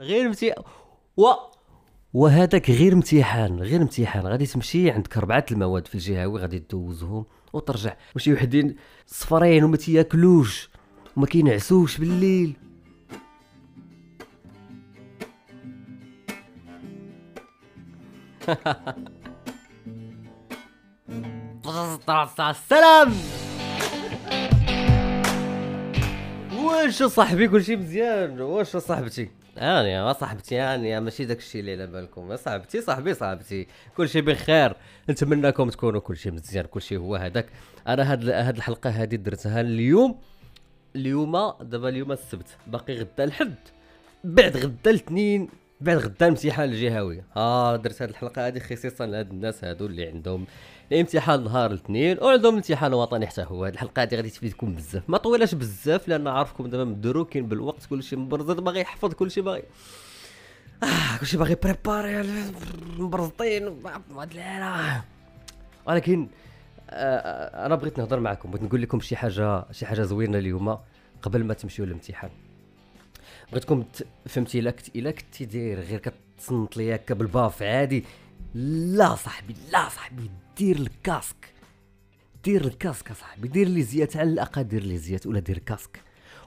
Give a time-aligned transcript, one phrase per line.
[0.00, 0.64] غير امتحان
[1.16, 1.26] و
[2.12, 4.26] وهذاك غير امتحان غير امتحان.
[4.26, 7.96] غادي تمشي عندك أربعة المواد في الجهوي غادي دوزهم وترجع.
[8.16, 8.76] وشي وحدين
[9.06, 10.70] صفرين وما تياكلوش
[11.16, 12.56] وما كينعسوش بالليل.
[22.40, 23.12] السلام
[26.64, 31.86] واش صاحبي كلشي مزيان؟ واش صاحبتي؟ أنا يا صاحبتي أنا ماشي داك الشيء اللي على
[31.86, 32.36] بالكم.
[32.36, 34.76] صاحبتي صاحبي صاحبتي كلشي بخير.
[35.10, 37.46] نتمنى لكم تكونوا كلشي مزيان كلشي هو هذاك.
[37.88, 40.18] أنا هاد هاد الحلقة هذه درتها اليوم.
[40.96, 42.56] اليوم دابا اليوم السبت.
[42.66, 43.54] باقي غدا الحد.
[44.24, 45.48] بعد غدا الاثنين
[45.80, 47.22] بعد غدا الامتحان الجهوي.
[47.36, 50.46] آه درت هذه الحلقة هذه خصيصا لهاد الناس هادو اللي عندهم
[50.92, 53.64] الامتحان نهار الاثنين وعندهم الامتحان الوطني حتى هو.
[53.64, 55.02] هذه الحلقة هذه غادي تفيدكم بزاف.
[55.10, 59.62] ما طويلاش بزاف لأن عارفكم دابا مدروكين بالوقت كلشي مبرزط باغي يحفظ كلشي باغي.
[60.82, 62.24] آه كلشي باغي préparer
[62.98, 63.82] مبرزطين
[65.86, 66.28] ولكن
[66.90, 70.78] آه أنا بغيت نهضر معكم بغيت نقول لكم شي حاجة شي حاجة زوينة اليوم
[71.22, 72.30] قبل ما تمشيو للامتحان.
[73.52, 73.84] بغيتكم
[74.26, 78.04] فهمتي إلا كنت إلا كنتي داير غير كتصنت لي هكا بال baffe عادي
[78.54, 80.30] لا صاحبي لا صاحبي.
[80.58, 81.52] دير ال casque.
[82.44, 86.02] دير ال casque صاحبي دير لي زيات على الأقل دير لي زيات ولا دير casque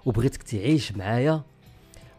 [0.05, 1.41] وبغيتك تعيش معايا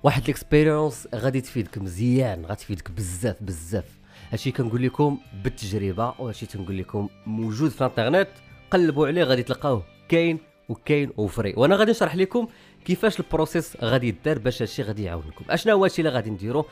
[0.02, 3.84] واحد ال expérience غادي تفيدك مزيان غتفيدك بزاف بزاف.
[4.30, 8.28] هادشي كنقول لكم بالتجربة وهادشي تنقول لكم موجود في الإنترنت.
[8.70, 11.54] قلبوا عليه غادي تلقاوه كاين وكاين و vrai.
[11.56, 12.48] وأنا غادي نشرح لكم
[12.84, 15.44] كيفاش ال process غادي يدار باش هادشي غادي يعاونكم.
[15.50, 16.66] اشنا هو هادشي اللي غادي نديرو؟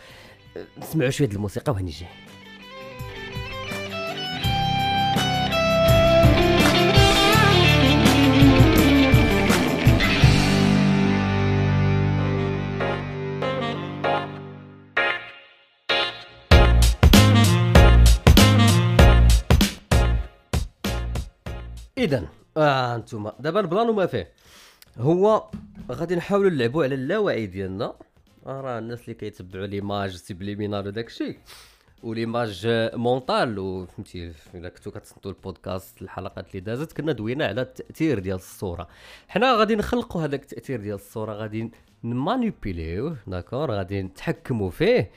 [0.79, 2.09] نسمعوا شوية الموسيقى وهاني جاي
[22.03, 24.33] اذا آه أنتم دابا ال plan وما فيه.
[24.99, 25.49] هو
[25.93, 27.95] غادي نحاولوا نلعبوا على اللاوعي ديالنا.
[28.47, 31.39] آه، راه الناس اللي كيتبعوا les images subliminales وداك الشيء.
[32.03, 32.63] و l'image
[32.95, 38.89] mentale وفهمتي إلا كنتو كتصنتوا البودكاست الحلقات اللي دازت كنا دوينا على التأثير ديال الصورة.
[39.29, 41.71] حنا غادي نخلقوا هذاك التأثير ديال الصورة غادي
[42.05, 45.11] نمانيبيليوه d'accord؟ غادي نتحكموا فيه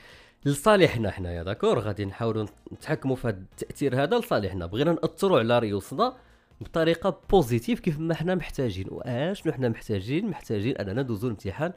[0.44, 4.66] لصالحنا حنايا d'accord؟ غادي نحاولوا نتحكموا في هذا التأثير هذا لصالحنا.
[4.66, 6.16] بغينا نأثروا على ريوسنا
[6.60, 8.86] بطريقة positive كيف ما حنا محتاجين.
[8.90, 11.72] واشنو حنا محتاجين؟ محتاجين أننا ندوزو الامتحان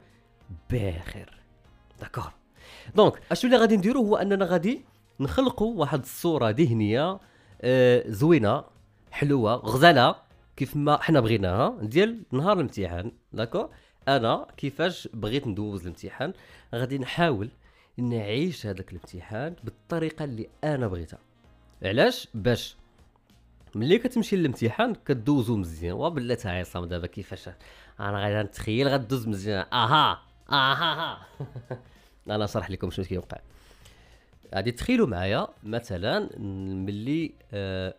[0.70, 1.40] بخير
[2.00, 2.34] d'accord.
[2.96, 4.82] donc اشنو اللي غادي نديرو هو أننا غادي
[5.20, 7.20] نخلقوا واحد الصورة ذهنية
[7.62, 8.64] آه زوينة
[9.12, 10.16] حلوة غزالة
[10.56, 13.12] كيف ما حنا بغيناها ديال نهار الامتحان.
[13.34, 13.70] d'accord؟
[14.08, 16.34] أنا كيفاش بغيت ندوز الامتحان؟
[16.76, 17.50] غادي نحاول
[17.98, 21.20] نعيش هذاك الامتحان بالطريقة اللي أنا بغيتها.
[21.84, 22.78] علاش؟ باش
[23.76, 27.50] ملي كتمشي للامتحان كدوزو مزيان وبلاتها عصام دابا كيفاش؟
[28.00, 29.66] أنا غادي نتخيل غدوز مزيان.
[29.74, 30.22] أها
[30.52, 31.18] أها
[32.30, 33.38] أنا نشرح لكم شنو كيوقع.
[34.56, 36.30] غادي تخيلوا معايا مثلا
[36.86, 37.96] ملي آه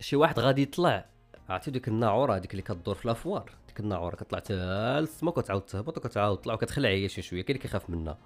[0.00, 1.04] شي واحد غادي يطلع
[1.48, 4.54] عرفتي ديك الناعورة هذيك اللي كدور في لافوار ديك الناعورة كطلع حتى
[5.00, 8.18] للسما وكتعاود تهبط وكتعاود تطلع وكتخلع هي شي شوية كاين اللي كيخاف منها.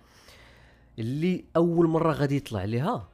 [0.99, 3.09] اللي أول مرة غادي يطلع ليها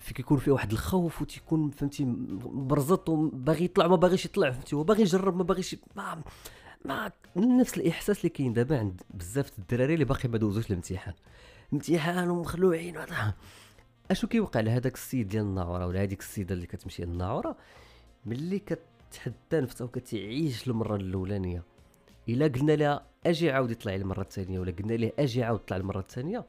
[0.00, 4.82] في كيكون فيه واحد الخوف وتيكون فهمتي مبرزط وباغي يطلع ما باغيش يطلع فهمتي هو
[4.82, 6.22] باغي يجرب ما باغيش ما
[6.84, 11.14] ما نفس الإحساس اللي كاين دابا عند بزاف الدراري اللي باقي ما دوزوش الامتحان.
[11.72, 12.96] امتحان ومخلوعين
[14.10, 17.56] أشو كيوقع لهذاك السيد ديال الناعورة ولا هذيك السيدة اللي كتمشي للناعوره
[18.26, 21.62] ملي كتحدى نفسها وكتعيش المرة الأولانية
[22.28, 26.00] إلا قلنا لها أجي عاود يطلع المرة الثانية ولا قلنا ليه أجي عاود طلع المرة
[26.00, 26.44] الثانية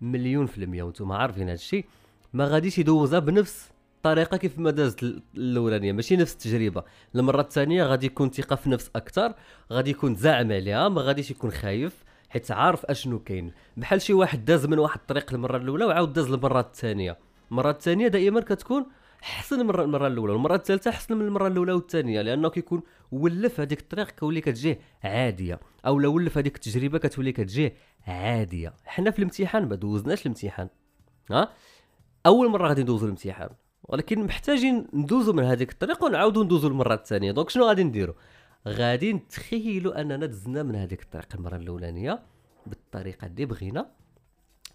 [0.00, 1.86] مليون في المية وأنتم عارفين هذا الشيء
[2.32, 5.02] ما غاديش يدوزها بنفس الطريقة كيف ما دازت
[5.36, 6.84] الأولانية ماشي نفس التجربة.
[7.14, 9.34] المرة الثانية غادي يكون ثقة في نفس أكثر
[9.72, 13.52] غادي يكون زاعم عليها ما غاديش يكون خايف حيت عارف أشنو كاين.
[13.76, 17.18] بحال شي واحد داز من واحد الطريق المرة الأولى وعاود داز المره الثانية.
[17.50, 18.86] المرة الثانية دائما كتكون
[19.20, 22.82] حسن من المرة الأولى والمرة الثالثة حسن من المرة الأولى والثانية لأنه كيكون
[23.12, 27.74] ولف هذيك الطريق كولي كتجيه عادية أو لو ولف هذيك التجربة كتولي كتجيه
[28.06, 28.72] عادية.
[28.84, 30.68] حنا في الامتحان ما دوزناش الامتحان.
[31.30, 31.48] ها؟
[32.28, 33.50] أول مرة غادي ندوزو الامتحان
[33.84, 37.32] ولكن محتاجين ندوزو من هذيك الطريقة ونعاودو ندوزو المره الثانية.
[37.32, 38.14] دونك شنو غادي نديرو؟
[38.68, 42.22] غادي نتخيلوا أننا دزنا من هذيك الطريقة المرة الأولانية
[42.66, 43.90] بالطريقة اللي بغينا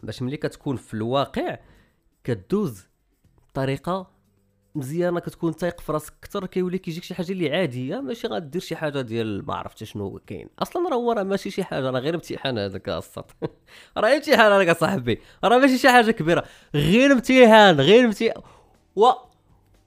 [0.03, 1.59] باش ملي كتكون في الواقع
[2.23, 2.87] كدوز
[3.49, 4.11] بطريقه
[4.75, 8.75] مزيانة كتكون تايق في راسك أكثر كيولي كيجيك شي حاجة اللي عادية ماشي غدير شي
[8.75, 10.49] حاجة ديال ما عرفت شنو كاين.
[10.59, 13.31] أصلا راه هو راه ماشي شي حاجة راه غير امتحان هذاك السط
[13.97, 15.19] راه امتحان هذاك أصاحبي.
[15.43, 16.43] راه ماشي شي حاجة كبيرة.
[16.75, 18.41] غير امتحان غير امتحان.
[18.95, 19.11] و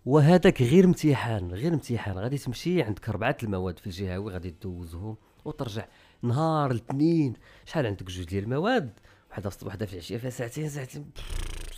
[0.07, 2.19] وهذاك غير امتحان غير امتحان.
[2.19, 5.85] غادي تمشي عندك اربعه المواد في الجهوي غادي دوزهم وترجع.
[6.23, 7.33] نهار الاثنين
[7.65, 8.91] شحال عندك جوج ديال المواد؟
[9.31, 11.11] وحده في الصباح وحده في العشية فيها ساعتين ساعتين.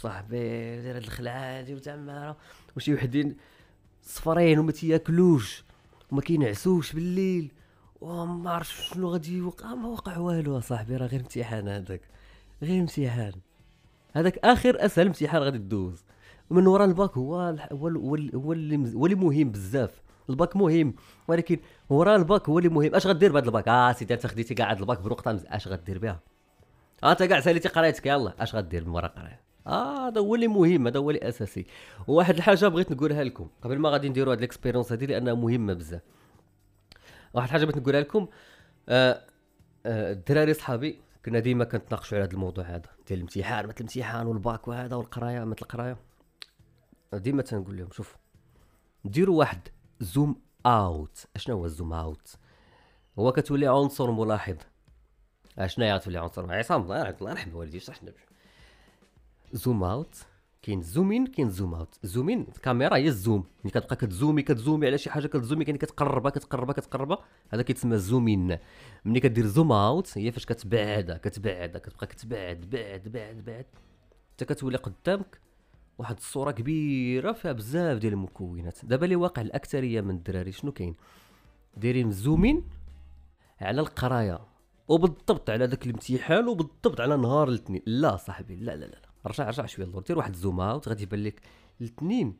[0.00, 0.38] صاحبي
[0.82, 2.36] داير هاد الخلعه هادي وتعماره
[2.76, 3.36] وشي وحدين
[4.02, 5.64] صفرين وما تياكلوش
[6.12, 7.52] وما كينعسوش بالليل.
[8.00, 12.00] وما عرفتش شنو غادي يوقع ما وقع والو اصاحبي راه غير امتحان هذاك
[12.62, 13.32] غير امتحان.
[14.14, 16.04] هذاك آخر أسهل امتحان غادي تدوز.
[16.50, 17.34] ومن وراء الباك هو
[17.72, 18.36] هو هو اللي
[18.94, 20.02] هو اللي مهم بزاف.
[20.30, 20.94] الباك مهم
[21.28, 21.58] ولكن
[21.90, 22.94] وراء الباك هو اللي مهم.
[22.94, 26.20] اش غدير بهذا الباك؟ آه سيدي انت خديتي كاع الباك بنقطة اش غدير بها؟
[27.04, 30.48] آه انت كاع ساليتي قرايتك يلاه اش غدير من وراء قراية؟ آه هذا هو اللي
[30.48, 31.66] مهم هذا هو اللي أساسي.
[32.06, 35.72] وواحد الحاجة بغيت نقولها لكم قبل ما غادي نديروا هذه ال expérience هذه لأنها مهمة
[35.72, 36.02] بزاف.
[37.34, 38.28] واحد الحاجة بغيت نقولها لكم
[38.88, 39.22] آه
[39.86, 44.68] آه الدراري صحابي كنا ديما كنتناقشوا على هذا الموضوع هذا ديال الامتحان مثل الامتحان والباك
[44.68, 45.96] وهذا والقراية مثل القراية.
[47.12, 48.16] ديما تنقول لهم شوف
[49.04, 49.68] ديروا واحد
[50.00, 52.34] zoom out أشنو هو ال zoom out
[53.18, 54.56] هو كتولي عنصر ملاحظ.
[55.58, 58.12] أشنو هي تولي عنصر عصام الله يرحم والدي شرحنا
[59.52, 60.16] zoom out
[60.62, 64.42] كاين zoom in كاين zoom out zoom in الكاميرا هي ال zoom ملي كتبقى كتزومي
[64.42, 67.18] كتزومي على شي حاجة كتزومي كاين كتقربها كتقربها كتقربها.
[67.50, 68.58] هذا كيتسمى zoom in
[69.04, 73.66] ملي كدير zoom out هي فاش كتبعدها كتبعدها كتبقى كتبعد بعد بعد بعد.
[74.34, 75.40] حتى كتولي قدامك
[75.98, 78.84] واحد الصورة كبيرة فيها بزاف ديال المكونات.
[78.84, 80.94] دابا اللي واقع الأكثرية من الدراري شنو كاين؟
[81.76, 82.64] دايرين zoom in
[83.60, 84.40] على القراية
[84.88, 87.82] وبالضبط على ذاك الامتحان وبالضبط على نهار الاثنين.
[87.86, 89.07] لا صاحبي لا لا لا.
[89.26, 91.42] رجع رجع شوية اللور دير واحد zoom out غادي يبان لك
[91.80, 92.36] الاثنين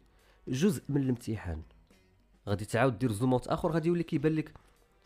[0.48, 1.62] جزء من الامتحان.
[2.48, 4.54] غادي تعاود دير zoom out اخر غادي يولي كيبان لك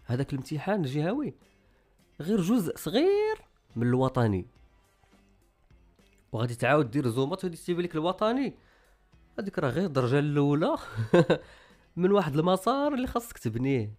[0.04, 1.34] هذاك الامتحان الجهوي
[2.20, 3.36] غير جزء صغير
[3.76, 4.46] من الوطني.
[6.32, 8.54] وغادي تعاود دير zoom out غادي تيبان لك الوطني.
[9.38, 10.76] هذيك راه غير الدرجة الأولى
[11.96, 13.94] من واحد المسار اللي خاصك تبنيه.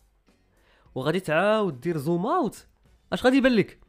[0.96, 2.68] وغادي تعاود دير zoom out
[3.14, 3.83] أش غادي يبان لك؟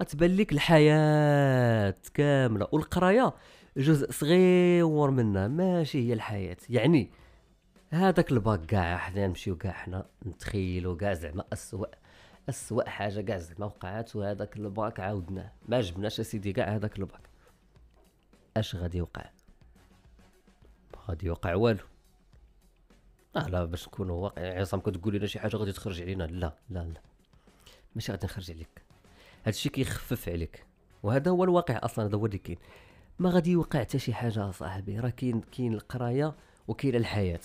[0.00, 3.34] غتبان لك الحياة كاملة والقراية
[3.76, 6.56] جزء صغير منها ماشي هي الحياة.
[6.70, 7.10] يعني
[7.90, 11.88] هذاك الباك كاع حنا نمشيو كاع حنا نتخيلوا كاع زعما اسوء
[12.48, 17.20] اسوء حاجة كاع زعما وقعات وهذاك الباك عاودناه ما جبناش أسيدي كاع هذاك الباك.
[18.56, 19.30] أش غادي يوقع؟
[21.08, 21.84] غادي يوقع والو.
[23.36, 26.78] آه لا باش نكونوا واقعي عصام كتقول لنا شي حاجة غادي تخرج علينا؟ لا لا
[26.78, 27.00] لا.
[27.94, 28.81] ماشي غادي نخرج عليك.
[29.46, 30.66] هادشي كيخفف عليك.
[31.02, 32.58] وهذا هو الواقع أصلا هذا هو اللي كاين.
[33.18, 35.00] ما غادي يوقع حتى شي حاجة صاحبي.
[35.00, 36.34] راه كاين كاين القراية
[36.68, 37.40] وكاين الحياة.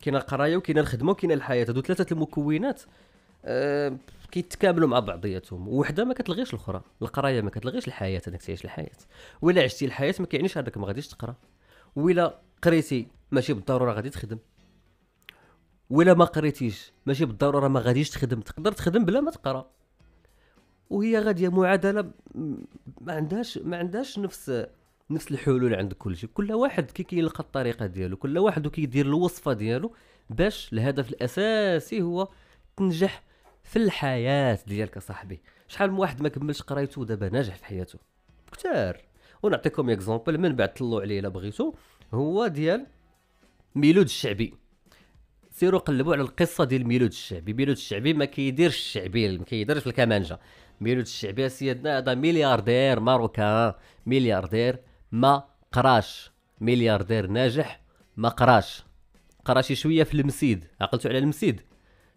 [0.00, 1.64] كاين القراية وكاين الخدمة وكاين الحياة.
[1.68, 2.82] هادو ثلاثة المكونات
[3.44, 3.96] أه
[4.30, 5.68] كيتكاملوا مع بعضياتهم.
[5.68, 6.82] وحدة ما كتلغيش الأخرى.
[7.02, 8.96] القراية ما كتلغيش الحياة أنك تعيش الحياة.
[9.42, 11.34] ولا عشتي الحياة ما كيعنيش هذاك ما غاديش تقرأ.
[11.96, 14.38] ولا قريتي ماشي بالضرورة غادي تخدم.
[15.90, 18.40] ولا ما قريتيش ماشي بالضرورة ما غاديش تخدم.
[18.40, 19.70] تقدر تخدم بلا ما تقرأ.
[20.92, 22.10] وهي غادية معادلة
[23.00, 24.66] ما عندهاش ما عندهاش نفس
[25.10, 26.30] نفس الحلول عند كل شيء.
[26.34, 29.94] كل واحد كي كيلقى الطريقة ديالو كل واحد وكيدير الوصفة ديالو
[30.30, 32.28] باش الهدف الأساسي هو
[32.76, 33.22] تنجح
[33.64, 37.98] في الحياة ديالك صاحبي شحال من واحد ما كملش قرايته دابا ناجح في حياته؟
[38.52, 39.00] كثار
[39.42, 41.74] ونعطيكم exemple من بعد طلعوا عليه إلا بغيتو
[42.14, 42.86] هو ديال
[43.74, 44.54] ميلود الشعبي.
[45.52, 47.52] سيروا قلبوا على القصة ديال ميلود الشعبي.
[47.52, 50.40] ميلود الشعبي ما كيديرش الشعبي ما كيديرش الكمانجة.
[50.80, 53.72] ميلود الشعبي سيدنا هذا milliardaire marocain.
[54.06, 54.78] ملياردير
[55.12, 56.30] ما قراش.
[56.60, 57.82] ملياردير ناجح
[58.16, 58.84] ما قراش.
[59.44, 60.64] قرا شي شوية في المسيد.
[60.80, 61.60] عقلتوا على المسيد.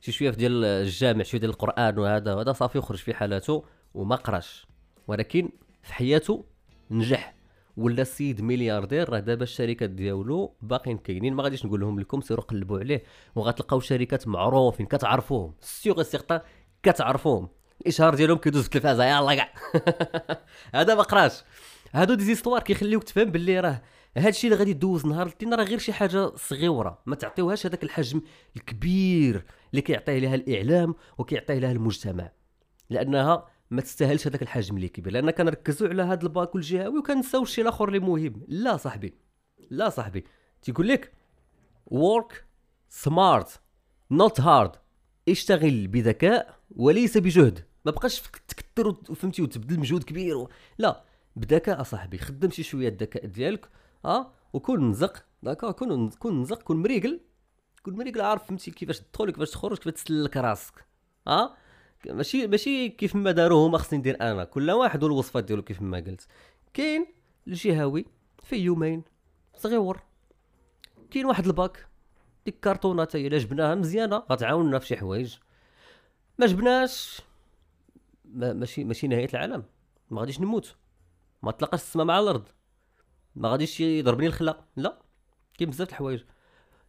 [0.02, 4.16] شي شوية في ديال الجامع شوية ديال القرآن وهذا وهذا صافي يخرج في حالاته وما
[4.16, 4.68] قراش.
[5.08, 5.50] ولكن
[5.84, 6.46] في حياته
[6.92, 7.36] نجح.
[7.78, 11.34] ولا السيد ملياردير راه دابا الشركات ديالو باقيين كاينين.
[11.34, 13.04] ما غاديش نقول لهم لكم سيروا قلبوا عليه.
[13.36, 15.54] وغتلقاو شركات معروفين كتعرفوهم.
[15.62, 16.42] c'est certain
[16.84, 17.50] كتعرفوهم.
[17.82, 19.54] الإشهار ديالهم كيدوز التلفازه يلاه كاع.
[20.82, 21.44] هذا ما قراش.
[21.94, 23.82] هادو des histoires كيخليوك تفهم باللي راه
[24.18, 27.00] هادشي اللي غادي دوز نهار الاثنين راه غير شي حاجة صغيرة.
[27.06, 28.22] ما تعطيوهاش هذاك الحجم
[28.56, 32.32] الكبير اللي كيعطيه لها الإعلام وكيعطيه لها المجتمع.
[32.90, 37.64] لأنها ما تستاهلش هذاك الحجم اللي كبير لأن كنركزوا على هذا الباك الجهوي وكنساو الشيء
[37.64, 38.46] الآخر اللي مهم.
[38.48, 39.14] لا صاحبي
[39.70, 40.26] لا صاحبي.
[40.62, 41.14] تيقول لك
[41.94, 42.34] work
[43.06, 43.48] smart
[44.14, 44.78] not hard.
[45.30, 47.66] اشتغل بذكاء وليس بجهد.
[47.86, 50.50] ما بقاش تكثر فهمتي وتبذل مجهود كبير و...
[50.78, 51.04] لا
[51.36, 52.18] بذكاء صاحبي.
[52.18, 53.70] خدم شي شوية الذكاء ديالك
[54.06, 57.20] آه وكون مزق داكور كون كون نزق كون مريقل.
[57.84, 60.86] كون مريقل عارف فهمتي كيفاش تدخل كيفاش تخرج كيفاش تسلك راسك
[61.28, 61.58] ها
[62.14, 64.44] ماشي ماشي كيف ما داروه هما خصني ندير أنا.
[64.44, 66.28] كل واحد والوصفة ديالو كيف ما قلت.
[66.74, 67.06] كاين
[67.48, 68.06] الجهوي
[68.44, 69.04] في يومين
[69.56, 70.02] صغيور.
[71.12, 71.88] كاين واحد الباك
[72.46, 75.36] ديك كرتونه هي إلا جبناها مزيانة غتعاوننا في شي حوايج.
[76.40, 77.22] ما جبناش
[78.26, 79.64] ما ماشي ماشي نهاية العالم.
[80.10, 80.76] ما غاديش نموت.
[81.44, 82.48] ما تلقاش السماء مع الأرض.
[83.36, 84.98] ما غاديش يضربني الخلا لا
[85.58, 86.24] كاين بزاف الحوايج.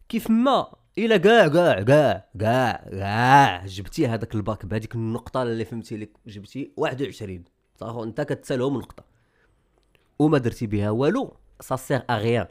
[0.08, 5.96] كيف ما الا كاع كاع كاع كاع كاع جبتي هذاك الباك بهذيك النقطة اللي فهمتي
[5.96, 6.10] لك.
[6.26, 7.44] جبتي 21
[7.80, 9.04] صافي أنت كتسالهم نقطة.
[10.18, 11.36] وما درتي بها والو.
[11.60, 12.46] سا سيغ اغيان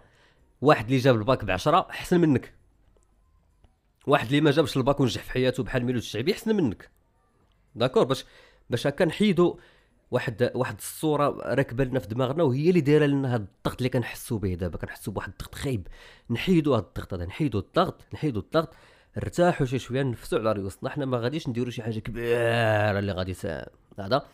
[0.61, 2.53] واحد اللي جاب الباك ب 10 احسن منك.
[4.07, 6.89] واحد اللي ما جابش الباك ونجح في حياته بحال ميلود الشعبي احسن منك.
[7.75, 8.25] d'accord باش
[8.69, 9.59] باش هكا نحيدو
[10.11, 14.39] واحد واحد الصورة راكبه لنا في دماغنا وهي اللي دايرة لنا هذا الضغط اللي كنحسوا
[14.39, 15.87] به دابا كنحسوا بواحد الضغط خايب.
[16.29, 18.73] نحيدوا هذا الضغط هذا نحيدوا الضغط نحيدوا الضغط
[19.17, 20.89] ارتاحوا شي شوية نفسوا على ريوسنا.
[20.89, 23.35] حنا ما غاديش نديروا شي حاجة كبيرة اللي غادي
[23.99, 24.25] هذا.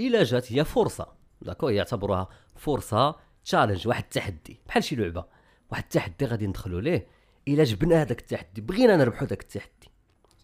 [0.00, 1.06] إلا جات هي فرصة.
[1.42, 4.60] d'accord يعتبروها فرصة challenge واحد التحدي.
[4.66, 5.24] بحال شي لعبة.
[5.70, 7.06] واحد التحدي غادي ندخلوا ليه.
[7.48, 9.90] إلا جبنا هذاك التحدي بغينا نربحوا ذاك التحدي.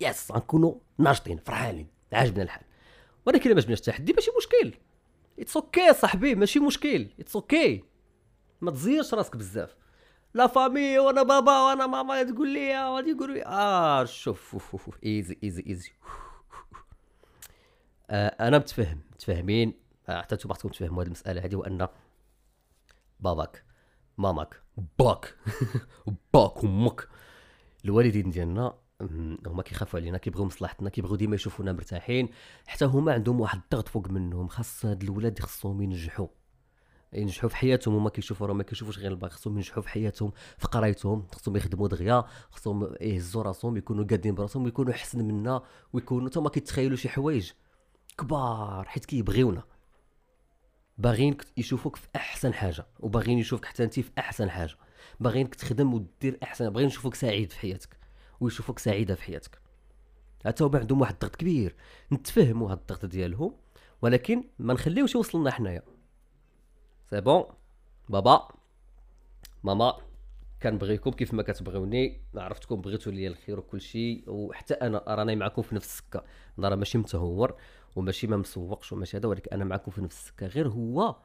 [0.01, 2.63] yes غنكونوا ناشطين فرحانين عاجبنا الحال.
[3.27, 4.79] ولكن ما جبناش التحدي ماشي مشكل.
[5.39, 7.09] it's okay صاحبي ماشي مشكل.
[7.21, 7.85] it's okay
[8.61, 9.77] ما تزيرش راسك بزاف.
[10.35, 15.65] la famille وأنا بابا وأنا ماما تقول لي غادي يقولوا لي آه شوف easy easy
[15.67, 15.91] easy
[18.11, 19.83] آه أنا متفهم متفاهمين.
[20.09, 21.89] آه، حتى أنتم خصكم تفهموا هذه المسألة هذه وأن
[23.21, 23.65] باباك
[24.19, 24.63] ماماك
[24.99, 25.37] باك.
[26.35, 27.09] باك أمك
[27.85, 28.75] الوالدين ديالنا
[29.47, 32.29] هما كيخافوا علينا كيبغيو مصلحتنا كيبغيو ديما يشوفونا مرتاحين.
[32.67, 36.27] حتى هما عندهم واحد الضغط فوق منهم خاص هاد الولاد خصهم ينجحوا.
[37.13, 40.69] ينجحوا في حياتهم هما كيشوفوا راه ما كيشوفوش غير الباك خصهم ينجحوا في حياتهم في
[40.69, 46.49] قرايتهم خصهم يخدموا دغيا خصهم يهزوا راسهم يكونوا قادين براسهم ويكونوا احسن منا ويكونوا حتى
[46.49, 47.53] كيتخيلوا شي حوايج
[48.19, 49.63] كبار حيت كيبغيونا.
[50.99, 54.77] باغيين يشوفوك في أحسن حاجة وباغيين يشوفك حتى انت في أحسن حاجة.
[55.21, 58.02] باغيينك تخدم ودير أحسن باغيين يشوفوك سعيد في حياتك.
[58.43, 59.63] ويشوفوك سعيدة في حياتك.
[60.45, 61.77] حتى هما عندهم واحد الضغط كبير.
[62.13, 63.57] نتفهموا هاد الضغط ديالهم
[64.03, 65.83] ولكن ما نخليوش يوصلنا حنايا.
[67.11, 67.45] c'est bon
[68.09, 68.49] بابا؟
[69.65, 69.99] ماما؟
[70.63, 75.75] كنبغيكم كيف ما كتبغيوني عرفتكم بغيتوا لي الخير وكل شيء وحتى أنا راني معكم في
[75.75, 76.25] نفس السكة.
[76.59, 77.57] أنا راه ماشي متهور
[77.97, 80.47] وماشي ما مسوقش وماشي هذا ولكن أنا معكم في نفس السكة.
[80.47, 81.17] غير هو.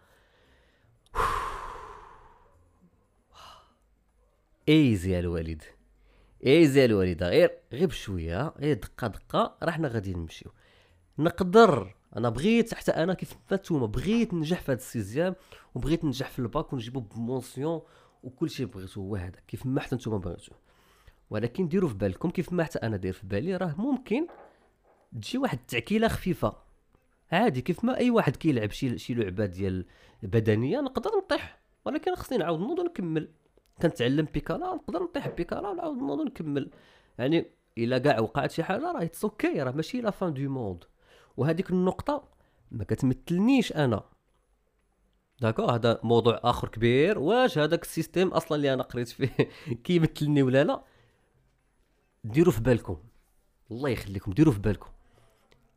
[4.70, 5.64] easy الوالد.
[6.46, 10.52] easy الوالده غير غير بشويه غير دقة دقة راه حنا غادي نمشيو.
[11.20, 15.36] نقدر أنا بغيت حتى أنا كيف ما نتوما بغيت ننجح في هذا ال sixième
[15.76, 17.82] وبغيت ننجح في الباك ونجيبو ب mention
[18.24, 20.52] وكل شيء بغيتو هو هذا كيف ما حتى نتوما بغيتو.
[21.30, 24.28] ولكن ديروا في بالكم كيف ما حتى أنا داير في بالي راه ممكن
[25.22, 26.56] تجي واحد التعكيلة خفيفة.
[27.32, 29.86] عادي كيف ما أي واحد كيلعب شي شي لعبة ديال
[30.24, 31.60] بدنية نقدر نطيح.
[31.86, 33.32] ولكن خصني نعاود نوض ونكمل.
[33.82, 36.72] كنتعلم بيكالا نقدر نطيح بيكالا ونعاود نوض ونكمل
[37.18, 37.46] يعني
[37.78, 40.84] إلا كاع وقعت شي حاجة راه it's okay راه ماشي la fin du monde
[41.38, 42.24] وهذيك النقطة
[42.72, 44.04] ما كتمثلنيش أنا.
[45.42, 47.20] d'accord هذا موضوع آخر كبير.
[47.20, 49.50] واش هذاك ال système أصلا اللي أنا قريت فيه
[49.84, 50.84] كيمثلني ولا لا؟
[52.24, 52.98] ديروا في بالكم.
[53.72, 54.90] الله يخليكم ديروا في بالكم.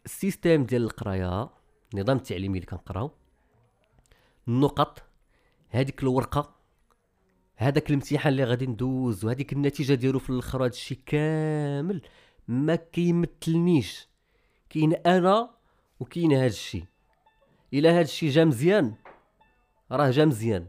[0.05, 1.51] ال système ديال القراية
[1.95, 3.11] النظام التعليمي اللي كنقراو
[4.49, 5.03] النقط
[5.69, 6.55] هذيك الورقة
[7.61, 12.03] هذاك الامتحان اللي غادي ندوز وهذيك النتيجة ديالو في الأخر هذا الشيء كامل
[12.49, 14.09] ما كيمثلنيش.
[14.71, 15.51] كاين أنا
[16.01, 16.85] وكاين هذا الشيء.
[17.75, 18.95] إلا هذا الشيء جا مزيان
[19.93, 20.67] راه جا مزيان.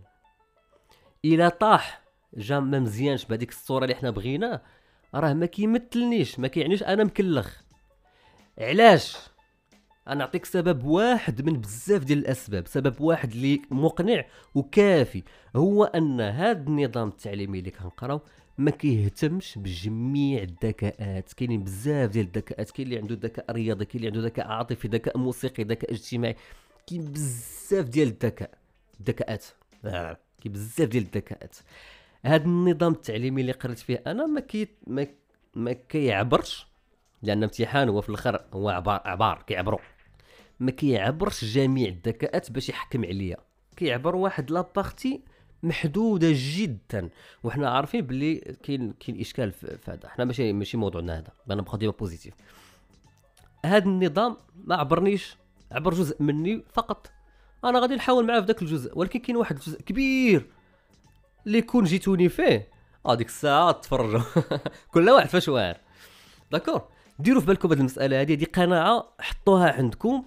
[1.26, 2.02] إلا طاح
[2.38, 4.62] جا ما مزيانش بهذيك الصورة اللي حنا بغيناه
[5.16, 7.62] راه ما كيمثلنيش ما كيعنيش أنا مكلخ.
[8.58, 9.18] علاش؟
[10.08, 15.24] أنا سبب واحد من بزاف ديال الأسباب سبب واحد اللي مقنع وكافي
[15.56, 18.22] هو أن هذا النظام التعليمي اللي كنقراو
[18.58, 21.34] ما كيهتمش بجميع الذكاءات.
[21.34, 25.18] كاينين بزاف ديال الذكاءات كاين اللي عنده ذكاء رياضي كاين اللي عنده ذكاء عاطفي ذكاء
[25.18, 26.36] موسيقي ذكاء اجتماعي
[26.88, 28.52] كاين بزاف ديال الذكاء
[29.00, 29.46] الذكاءات.
[29.86, 31.56] آه، كاين بزاف ديال الذكاءات.
[32.26, 35.08] هذا النظام التعليمي اللي قريت فيه أنا ما كي ما,
[35.56, 36.71] ما كيعبرش
[37.24, 39.80] لأن امتحان هو في الآخر هو عبار عبار كيعبروا
[40.62, 43.38] ما كيعبرش جميع الذكاءات باش يحكم عليا.
[43.76, 45.22] كيعبر واحد la partie
[45.64, 47.10] محدودة جدا.
[47.44, 50.10] وحنا عارفين باللي كاين كاين إشكال في هذا.
[50.10, 51.32] حنا ماشي ماشي موضوعنا هذا.
[51.52, 52.34] أنا بخا ديما positif
[53.66, 55.36] هذا النظام ما عبرنيش.
[55.72, 57.12] عبر جزء مني فقط.
[57.64, 58.98] أنا غادي نحاول معاه في ذاك الجزء.
[58.98, 60.50] ولكن كاين واحد الجزء كبير.
[61.48, 62.68] اللي يكون جيتوني فيه
[63.06, 64.22] آه ديك الساعة تفرجوا.
[64.94, 65.78] كل واحد فاش واعر
[66.52, 66.82] داكور
[67.22, 70.24] ديروا في بالكم هذه المسألة هذه دي قناعة حطوها عندكم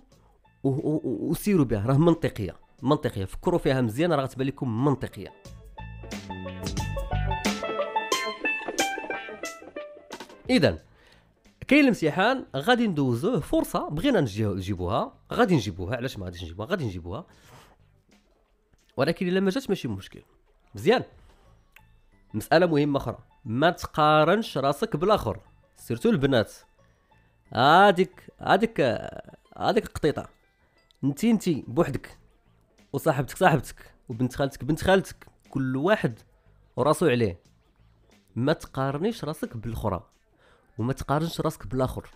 [0.65, 3.25] وسيروا بها راه منطقية منطقية.
[3.25, 5.33] فكروا فيها مزيان راه غتبان لكم منطقية.
[10.51, 10.79] إذا
[11.69, 15.15] كاين الامتحان غادي ندوزوه فرصة بغينا نجيبوها.
[15.33, 17.27] غادي نجيبوها علاش ما غاديش نجيبوها؟ غادي نجيبوها.
[18.97, 20.23] ولكن إلا ما جاتش ماشي مشكل.
[20.75, 21.03] مزيان.
[22.35, 23.19] مسألة مهمة أخرى.
[23.45, 25.41] ما تقارنش راسك بالآخر
[25.77, 26.53] سيرتو البنات.
[27.55, 28.81] هاديك هاديك
[29.57, 30.29] هاديك القطيطه
[31.05, 32.19] انتي انتي بوحدك.
[32.93, 33.95] وصاحبتك صاحبتك.
[34.09, 35.27] وبنت خالتك بنت خالتك.
[35.51, 36.19] كل واحد
[36.77, 37.41] وراسو عليه.
[38.37, 40.03] ما تقارنيش راسك بالأخرى.
[40.79, 42.11] وما تقارنش راسك بالآخر.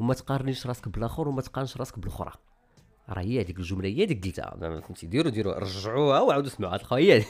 [0.00, 1.28] وما تقارنيش راسك بالآخر.
[1.28, 2.32] وما تقارنش راسك بالأخرى.
[3.08, 4.56] راه هي هذيك الجملة هي اللي قلتها.
[4.60, 6.76] فهمتي؟ ديروا ديروا رجعوها وعاودوا سمعوها.
[6.76, 7.24] تلقاو هي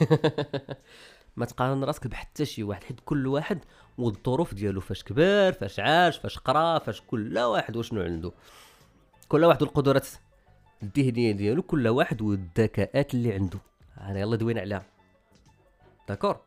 [1.37, 3.59] ما تقارن راسك بحتى شي واحد حيت كل واحد
[3.99, 8.33] والظروف ديالو فاش كبر فاش عاش فاش قرا فاش كل واحد وشنو عنده؟
[9.29, 10.07] كل واحد والقدرات
[10.83, 13.59] الذهنية ديالو كل واحد والذكاءات اللي عنده.
[14.01, 14.87] أنا يلا دوينا عليها.
[16.09, 16.41] داكور؟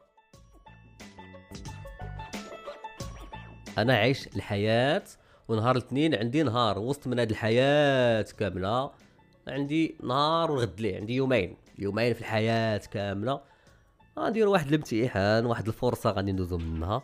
[3.78, 5.04] أنا عايش الحياة
[5.48, 8.92] ونهار الاثنين عندي نهار وسط من هذه الحياة كاملة
[9.48, 13.42] عندي نهار ونغد ليه عندي يومين يومين في الحياة كاملة.
[14.20, 17.04] غندير واحد الامتحان واحد الفرصة غادي ندوزو منها.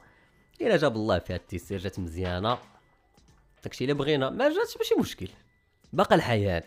[0.61, 2.57] إلا جاب الله فيها التيسير جات مزيانة.
[3.63, 5.29] داكشي اللي بغينا ما جاتش ماشي مشكل.
[5.93, 6.65] باقا الحياة.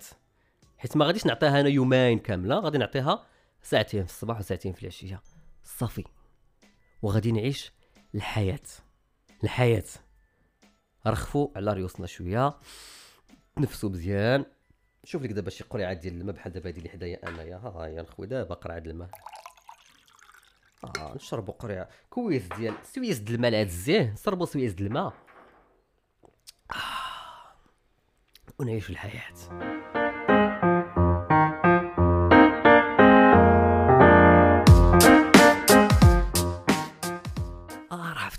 [0.78, 3.26] حيت ما غاديش نعطيها أنا يومين كاملة غادي نعطيها
[3.62, 5.22] ساعتين في الصباح وساعتين في العشية.
[5.64, 6.04] صافي.
[7.02, 7.72] وغادي نعيش
[8.14, 8.60] الحياة.
[9.44, 9.84] الحياة.
[11.06, 12.58] رخفوا على ريوسنا شوية.
[13.58, 14.44] نفسوا مزيان.
[15.08, 17.56] شوف لك دابا شي قرعه ديال الماء بحال دابا هادي اللي حدايا أنايا.
[17.56, 19.08] ها هي نخوي دابا قرعة الماء.
[20.84, 25.12] آه نشربوا قرعه كويس ديال سويس د الماء الزيه نشربوا سويس د الماء.
[26.72, 26.76] آه.
[28.58, 29.34] ونعيشوا الحياة.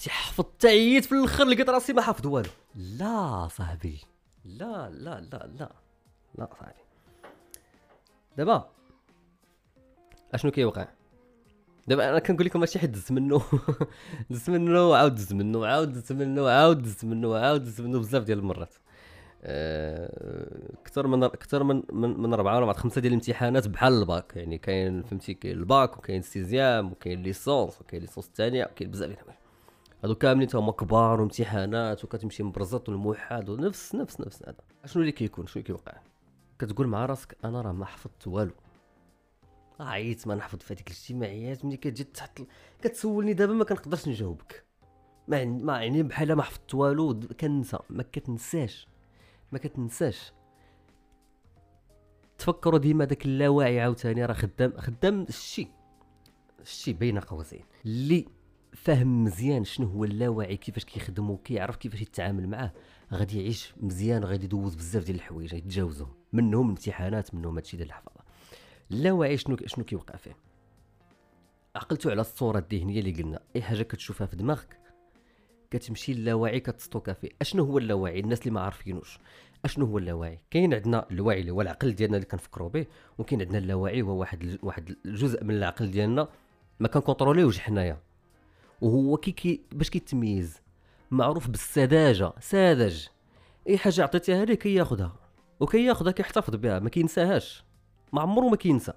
[0.10, 2.50] حفظت تعييت في الآخر لقيت راسي ما حافظ والو.
[2.76, 4.02] لا صاحبي.
[4.46, 5.89] لا لا لا لا.
[6.36, 6.80] لا صاحبي
[8.38, 8.70] دابا
[10.34, 10.88] أشنو كيوقع؟
[11.88, 13.42] دابا أنا كنقول لكم ماشي حد دز منه.
[14.30, 18.24] دز منه وعاود دز منه وعاود دز منه وعاود دز منه وعاود دز منه بزاف
[18.24, 18.74] ديال المرات.
[20.82, 24.34] أكثر من أكثر من من, من اربعه ولا خمسة ديال الامتحانات بحال الباك.
[24.36, 29.10] يعني كاين فهمتي كاين الباك وكاين ال sixième وكاين licence وكاين licence الثانية وكاين بزاف
[29.10, 29.20] ديال
[30.04, 34.56] هادو كاملين هما كبار وامتحانات وكتمشي مبرزط والموحد ونفس نفس نفس هذا.
[34.86, 35.94] شنو اللي كيكون؟ شنو كيوقع؟
[36.60, 38.54] كتقول مع راسك أنا راه ما حفظت والو.
[39.80, 42.40] عييت ما نحفظ في هذيك الاجتماعيات ملي كتجي تحط
[42.82, 44.66] كتسولني دابا ما كنقدرش نجاوبك.
[45.28, 48.88] ما ما يعني بحال ما حفظت والو كنسى ما كتنساش
[49.52, 50.34] ما كتنساش.
[52.38, 55.68] تفكروا ديما داك اللاواعي عاوتاني راه خدام خدام الشي.
[56.62, 57.64] الشي بين قوسين.
[57.86, 58.26] اللي
[58.74, 62.72] فاهم مزيان شنو هو اللاواعي كيفاش كيخدم وكيعرف كيفاش يتعامل معاه
[63.14, 66.19] غادي يعيش مزيان غادي يدوز بزاف ديال الحوايج يتجاوزهم.
[66.34, 68.22] منهم الامتحانات منهم هادشي ديال الحفاظة.
[68.92, 70.36] اللاواعي شنو شنو كيوقع فيه.
[71.76, 73.40] عقلتو على الصورة الذهنية اللي قلنا.
[73.56, 74.80] اي حاجة كتشوفها في دماغك
[75.72, 77.30] كتمشي اللاواعي كتستوكا فيه.
[77.42, 79.20] أشنو هو اللاواعي الناس اللي ما عارفينوش.
[79.66, 82.86] أشنو هو اللاواعي كاين عندنا الوعي اللي هو العقل ديالنا اللي كنفكروا به
[83.18, 86.30] وكاين عندنا اللاواعي هو واحد واحد الجزء من العقل ديالنا
[86.80, 88.00] ما كنكونتروليوش حنايا.
[88.82, 90.62] وهو كي, كي باش كيتميز
[91.12, 93.08] معروف بالسذاجة ساذج.
[93.70, 95.19] اي حاجة عطيتيها ليه كياخذها
[95.60, 97.64] وكياخذها كيحتفظ بها ما كينساهاش.
[98.14, 98.94] ما عمره ما كينسى.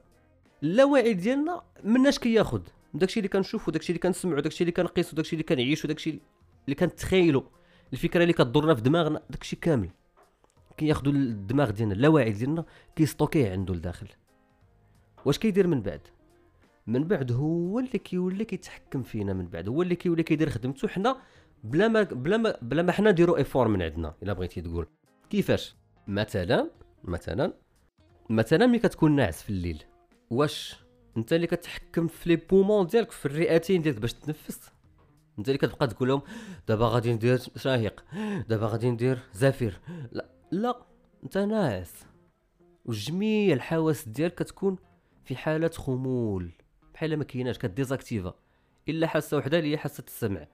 [0.62, 2.62] اللاواعي ديالنا مناش كياخذ
[2.94, 6.20] داكشي اللي كنشوفو داكشي اللي كنسمعو داكشي اللي كنقيسو داكشي اللي كنعيشو داكشي
[6.64, 7.44] اللي كنتخيلو.
[7.92, 9.90] الفكرة اللي كدورنا في دماغنا داكشي كامل.
[10.76, 12.64] كياخذوا الدماغ ديالنا اللاواعي ديالنا
[12.96, 14.08] كيستوكيه عنده لداخل.
[15.24, 16.00] واش كيدير من بعد؟
[16.86, 19.68] من بعد هو اللي كيولي كيتحكم فينا من بعد.
[19.68, 21.16] هو اللي كيولي كيدير خدمته حنا
[21.64, 24.86] بلا ما بلا ما بلا ما حنا نديرو effort من عندنا إلا بغيتي تقول.
[25.30, 25.76] كيفاش؟
[26.08, 26.70] مثلا
[27.04, 27.52] مثلا
[28.30, 29.84] مثلا ملي كتكون ناعس في الليل
[30.30, 30.76] واش
[31.16, 34.72] انت اللي كتحكم في les poumons ديالك في الرئتين ديالك باش تنفس
[35.38, 36.22] انت اللي كتبقى تقول لهم
[36.68, 38.04] دابا غادي ندير شاهق
[38.48, 39.80] دابا غادي ندير زفير.
[40.12, 40.82] لا لا
[41.24, 41.92] انت ناعس.
[42.84, 44.76] وجميع الحواس ديالك كتكون
[45.24, 46.52] في حالة خمول
[46.94, 48.34] بحال ما كايناش كديزاكتيفا.
[48.88, 50.46] إلا حاسة وحدة اللي هي حاسة السمع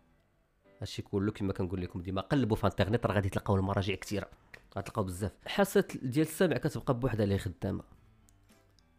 [0.80, 4.30] هادشي كله كما كنقول لكم ديما قلبوا في انترنيت راه غادي تلقاو المراجع كثيرة.
[4.78, 5.32] غتلقاو بزاف.
[5.46, 7.82] حاسه ديال السمع كتبقى بوحدها اللي خدامة.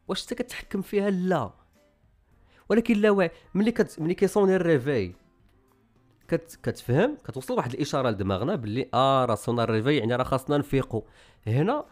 [0.08, 1.54] واش انت كتحكم فيها؟ لا.
[2.70, 5.16] ولكن اللاوعي ملي كت ملي كيصوني ال réveil
[6.28, 10.58] كت كتفهم كتوصل واحد الإشارة لدماغنا باللي آه راه صونا ال réveil يعني راه خاصنا
[10.58, 11.02] نفيقوا
[11.48, 11.86] هنا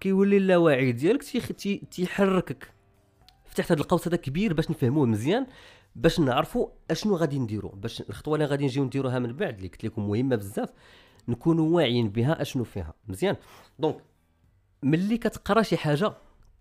[0.00, 2.72] كيولي اللاوعي ديالك تي تيحركك.
[3.44, 5.46] فتحت هذا القوس هذا كبير باش نفهموه مزيان
[5.96, 7.68] باش نعرفوا أشنو غادي نديرو.
[7.68, 10.68] باش الخطوة اللي غادي نجيو نديروها من بعد اللي قلت لكم مهمة بزاف.
[11.28, 12.94] نكونوا واعيين بها أشنو فيها.
[13.08, 13.36] مزيان.
[13.78, 13.96] donc
[14.82, 16.12] ملي كتقرا شي حاجة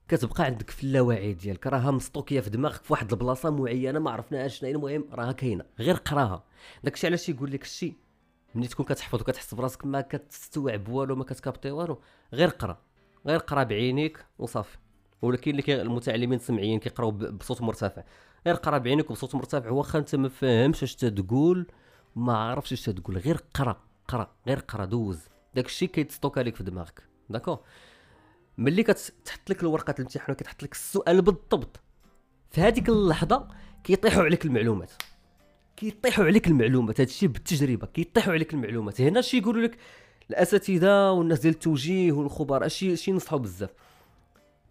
[0.08, 1.68] كتبقى عندك في اللاوعي ديالك.
[1.68, 5.66] راها مستوكية في دماغك في واحد البلاصة معينة ما عرفناهاش شنو المهم راها كاينة.
[5.80, 6.44] غير قراها.
[6.84, 7.94] داكشي علاش يقول لك الشيء
[8.56, 12.00] ملي تكون كتحفظ وكتحس براسك ما كتستوعب والو ما كتكابتي والو
[12.34, 12.78] غير قرا.
[13.28, 14.78] غير قرا بعينيك وصافي.
[15.22, 18.04] ولكن اللي المتعلمين سمعيين كيقراو بصوت مرتفع.
[18.46, 21.68] غير قرا بعينك وبصوت مرتفع واخا انت ما فاهمش اش تقول
[22.16, 23.18] ما عرفش اش تقول.
[23.18, 23.82] غير قرا.
[24.14, 25.20] قرا غير قرا دوز.
[25.56, 27.04] داك الشيء كيتستوكا لك في دماغك.
[27.30, 27.58] d'accord
[28.58, 31.80] ملي كتحط لك الورقه الامتحان وكتحط لك السؤال بالضبط
[32.50, 33.48] في هذيك اللحظة
[33.84, 34.92] كيطيحوا عليك المعلومات.
[35.76, 37.02] كيطيحوا عليك المعلومات.
[37.02, 37.88] هذا الشيء بالتجربة.
[37.88, 39.02] كيطيحوا عليك المعلومات.
[39.02, 39.78] هنا شي يقولوا لك
[40.30, 43.70] الأساتذة والناس ديال التوجيه والخبراء شي شي نصحوا بزاف.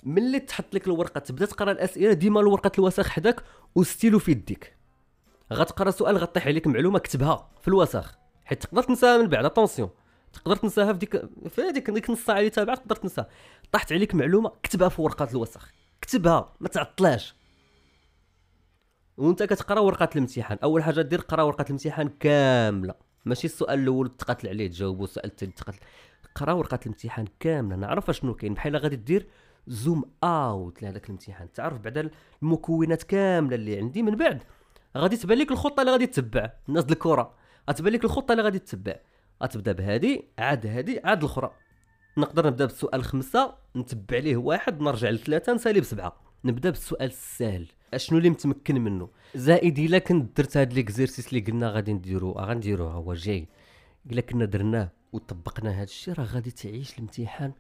[0.02, 4.76] ملي تحط لك الورقة تبدأ تقرأ الأسئلة ديما الورقة الوسخ حداك وستيلو في يديك.
[5.52, 9.90] غتقرأ سؤال غطيح عليك معلومة كتبها في الوسخ حيت تقدر تنساها من بعد attention
[10.33, 11.16] تقدر تنساها في ديك
[11.48, 13.28] في هذيك ديك نص ساعة اللي تابعت تقدر تنساها.
[13.72, 15.70] طاحت عليك معلومة كتبها في ورقات الوسخ.
[16.00, 17.35] كتبها ما تعطلاش.
[19.16, 20.59] وانت كتقرا ورقه الامتحان.
[20.62, 22.94] أول حاجة دير قرا ورقه الامتحان كاملة.
[23.24, 25.05] ماشي السؤال الأول تقاتل عليه تجاوبو.
[25.05, 25.78] السؤال الثاني تقاتل.
[26.35, 27.76] قرا ورقه الامتحان كاملة.
[27.76, 28.55] نعرف شنو كاين.
[28.55, 29.28] بحال غادي دير
[29.66, 31.52] zoom out لهذاك الامتحان.
[31.52, 32.11] تعرف بعد
[32.42, 34.42] المكونات كاملة اللي عندي من بعد.
[34.96, 36.52] غادي تبان لك الخطة اللي غادي تتبع.
[36.68, 37.41] الناس الكرة.
[37.70, 38.96] غتبان لك الخطة اللي غادي تتبع.
[39.42, 41.51] غتبدا بهادي عاد هادي عاد الأخرى.
[42.18, 46.16] نقدر نبدأ بالسؤال خمسة نتبع ليه واحد نرجع لثلاثة نسالي بسبعة.
[46.44, 51.70] نبدأ بالسؤال السهل أشنو اللي متمكن منه؟ زائد إلا كنت درت هاد ليكزيرسيس اللي قلنا
[51.70, 53.48] غادي نديرو غنديروه هو جاي.
[54.11, 57.53] إلا كنا درناه وطبقنا هاد الشيء راه غادي تعيش الامتحان.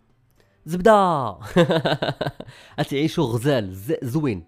[0.66, 1.38] زبدة!
[2.80, 4.44] غتعيشو غزال زوين.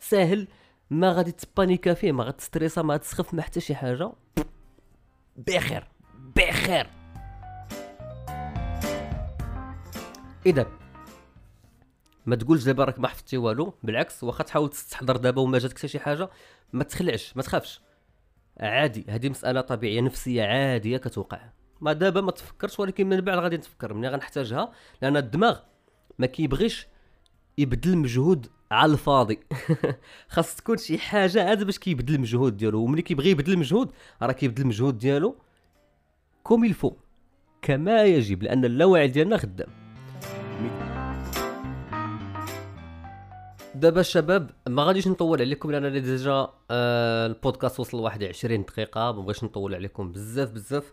[0.00, 0.48] ساهل
[0.90, 4.12] ما غادي تبانيكا فيه ما غتستريسا ما غتسخف ما حتى شي حاجة.
[5.36, 5.84] بخير
[6.36, 6.86] بخير.
[10.46, 10.66] إذا
[12.26, 15.88] ما تقولش دابا راك ما حفظتي والو بالعكس واخا تحاول تستحضر دابا وما جاتك حتى
[15.88, 16.28] شي حاجة
[16.72, 17.80] ما تخلعش ما تخافش.
[18.60, 21.40] عادي هذه مسألة طبيعية نفسية عادية كتوقع.
[21.80, 25.60] ما دابا ما تفكرش ولكن من بعد غادي نتفكر ملي غنحتاجها لأن الدماغ
[26.18, 26.86] ما كيبغيش
[27.58, 29.40] يبذل مجهود على الفاضي.
[30.28, 32.80] خاص تكون شي حاجة عاد باش كيبذل المجهود ديالو.
[32.80, 35.36] وملي كيبغي يبذل المجهود راه كيبذل المجهود ديالو
[36.42, 36.92] comme il faut
[37.62, 39.68] كما يجب لأن اللاوعي ديالنا خدام.
[43.74, 49.20] دابا الشباب ما غاديش نطول عليكم لأن déjà آه البودكاست وصل لواحد 20 دقيقة ما
[49.20, 50.92] بغيتش نطول عليكم بزاف بزاف.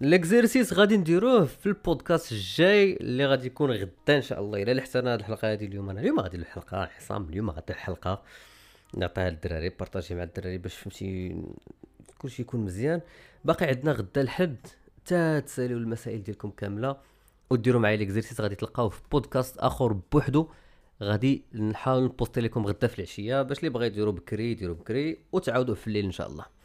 [0.00, 4.62] les exercices غادي نديروه في البودكاست الجاي اللي غادي يكون غدا إن شاء الله.
[4.62, 8.22] إلا لحت هذه الحلقة هذه اليوم أنا اليوم غادي الحلقة حسام اليوم غادي الحلقة.
[8.96, 11.36] نعطيها للدراري بارطاجي مع الدراري باش فهمتي
[12.18, 13.00] كلشي يكون مزيان.
[13.44, 14.56] باقي عندنا غدا الحد
[14.96, 16.96] حتى تساليو المسائل ديالكم كاملة
[17.50, 20.48] وديروا معايا les exercices غادي تلقاوه في بودكاست آخر بوحدو.
[21.02, 25.74] غادي نحاول نبوستي لكم غدا في العشية باش اللي بغا يديروا بكري يديروا بكري وتعاودوا
[25.74, 26.57] في الليل إن شاء الله.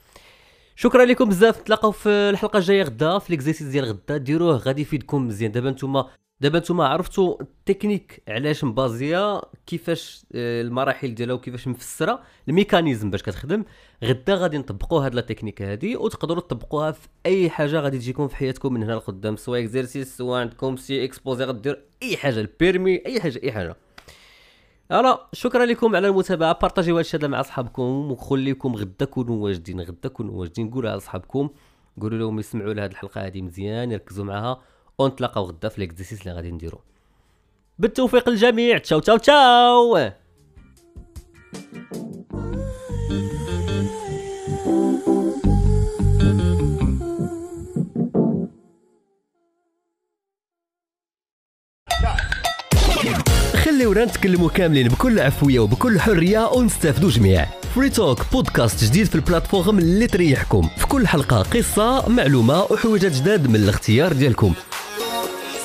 [0.75, 4.17] شكرا لكم بزاف نتلاقاو في الحلقة الجاية غدا في les exercices ديال غدا.
[4.17, 5.51] ديروه غادي يفيدكم مزيان.
[5.51, 6.07] دابا نتوما
[6.41, 13.21] دابا نتوما عرفتوا التكنيك علاش مبازية كيفاش آه، المراحل ديالها وكيفاش مفسرة ال mécanisme باش
[13.23, 13.63] كتخدم.
[14.03, 18.35] غدا غادي نطبقوا هاد la technique هادي وتقدروا تطبقوها في أي حاجة غادي تجيكم في
[18.35, 23.05] حياتكم من هنا لقدام سواء exercice سواء عندكم شي exposé غدير أي حاجة ال permis
[23.05, 23.75] أي حاجة أي حاجة.
[24.91, 26.59] أنا شكرا لكم على المتابعة.
[26.61, 28.11] بارطاجيو هذا الشيء مع أصحابكم.
[28.11, 30.69] وخليكم غدا كونوا واجدين غدا كونوا واجدين.
[30.69, 31.49] قولوا لاصحابكم
[32.01, 34.61] قولوا لهم يسمعوا لهذه الحلقة هذه مزيان يركزوا معها.
[34.99, 36.81] ونتلاقاو غدا في ليكزيسيس اللي غادي نديرو.
[37.79, 38.77] بالتوفيق للجميع.
[38.77, 40.11] تشاو تشاو تشاو!
[53.73, 57.45] خليونا نتكلموا كاملين بكل عفوية وبكل حرية ونستافدوا جميع.
[57.75, 60.69] Free Talk بودكاست جديد في ال plateforme اللي تريحكم.
[60.77, 64.53] في كل حلقة قصة معلومة وحويجات جداد من الاختيار ديالكم.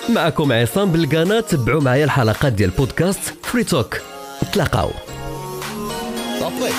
[0.08, 3.96] معكم عصام بالقناه تبعوا معايا الحلقات ديال بودكاست Free Talk
[4.52, 4.90] تلاقاو.
[6.40, 6.72] صافي.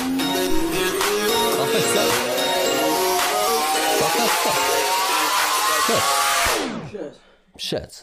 [3.99, 4.33] صافي
[7.55, 7.95] مشات